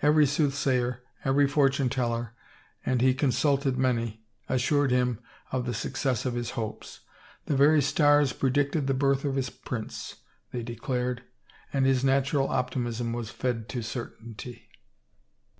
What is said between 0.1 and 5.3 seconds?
soothsayer, every fortune teller, and he consulted many, assured him